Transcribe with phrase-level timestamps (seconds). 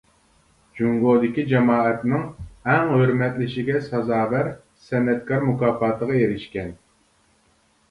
[0.77, 2.23] جۇڭگودىكى جامائەتنىڭ
[2.71, 4.51] ئەڭ ھۆرمەتلىشىگە سازاۋەر
[4.89, 6.77] سەنئەتكار مۇكاپاتىغا ئېرىشكەن.